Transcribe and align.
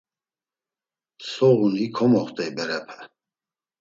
Soğuni 1.29 1.85
komoxt̆ey 1.95 2.49
berepe. 2.55 2.99